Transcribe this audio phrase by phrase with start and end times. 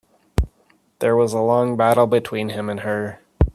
[0.97, 3.19] There was a long battle between him and her.